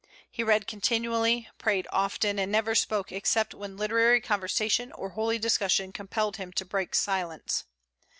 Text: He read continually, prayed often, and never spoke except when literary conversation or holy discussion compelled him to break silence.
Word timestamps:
He 0.31 0.41
read 0.43 0.65
continually, 0.65 1.47
prayed 1.59 1.85
often, 1.91 2.39
and 2.39 2.51
never 2.51 2.73
spoke 2.73 3.11
except 3.11 3.53
when 3.53 3.77
literary 3.77 4.19
conversation 4.19 4.91
or 4.93 5.09
holy 5.09 5.37
discussion 5.37 5.91
compelled 5.91 6.37
him 6.37 6.51
to 6.53 6.65
break 6.65 6.95
silence. 6.95 7.65